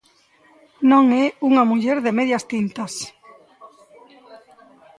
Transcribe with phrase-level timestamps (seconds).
[0.91, 2.93] Non é unha muller de medias tintas.